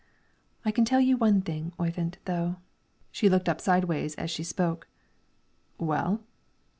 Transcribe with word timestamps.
"I 0.65 0.71
can 0.71 0.83
tell 0.83 0.99
you 0.99 1.15
one 1.15 1.41
thing, 1.43 1.73
Oyvind, 1.79 2.17
though." 2.25 2.55
She 3.11 3.29
looked 3.29 3.47
up 3.47 3.61
sideways 3.61 4.15
as 4.15 4.31
she 4.31 4.41
spoke. 4.43 4.87
"Well?" 5.77 6.21